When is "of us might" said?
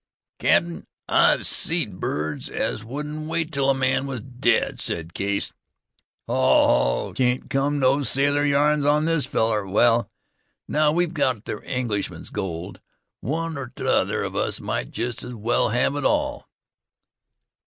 14.23-14.89